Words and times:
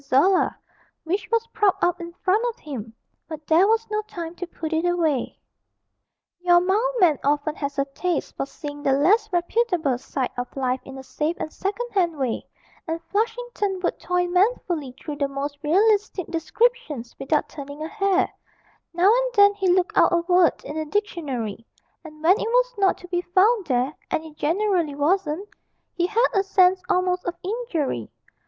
Zola, 0.03 0.57
which 1.03 1.29
was 1.31 1.45
propped 1.53 1.83
up 1.83 2.01
in 2.01 2.11
front 2.23 2.43
of 2.49 2.57
him, 2.59 2.91
but 3.27 3.45
there 3.45 3.67
was 3.67 3.87
no 3.91 4.01
time 4.01 4.33
to 4.37 4.47
put 4.47 4.73
it 4.73 4.83
away. 4.83 5.37
Your 6.39 6.59
mild 6.59 6.95
man 6.99 7.19
often 7.23 7.53
has 7.57 7.77
a 7.77 7.85
taste 7.85 8.35
for 8.35 8.47
seeing 8.47 8.81
the 8.81 8.93
less 8.93 9.31
reputable 9.31 9.99
side 9.99 10.31
of 10.39 10.55
life 10.57 10.79
in 10.85 10.97
a 10.97 11.03
safe 11.03 11.35
and 11.39 11.53
second 11.53 11.87
hand 11.91 12.17
way, 12.17 12.43
and 12.87 12.99
Flushington 13.11 13.79
would 13.83 13.99
toil 13.99 14.27
manfully 14.27 14.95
through 14.99 15.17
the 15.17 15.27
most 15.27 15.59
realistic 15.61 16.25
descriptions 16.31 17.15
without 17.19 17.47
turning 17.47 17.83
a 17.83 17.87
hair; 17.87 18.27
now 18.95 19.07
and 19.13 19.33
then 19.35 19.53
he 19.53 19.71
looked 19.71 19.95
out 19.95 20.11
a 20.11 20.21
word 20.27 20.63
in 20.65 20.77
the 20.77 20.85
dictionary, 20.85 21.63
and 22.03 22.23
when 22.23 22.39
it 22.39 22.47
was 22.49 22.73
not 22.79 22.97
to 22.97 23.07
be 23.09 23.21
found 23.21 23.67
there 23.67 23.93
and 24.09 24.25
it 24.25 24.35
generally 24.35 24.95
wasn't 24.95 25.47
he 25.93 26.07
had 26.07 26.25
a 26.33 26.41
sense 26.41 26.81
almost 26.89 27.23
of 27.25 27.35
injury. 27.43 28.09